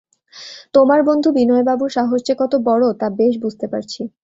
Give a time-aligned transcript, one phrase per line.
[0.73, 4.01] তোমার বন্ধু বিনয়বাবুর সাহস যে কত বড়ো তা বেশ বুঝতে পারছি।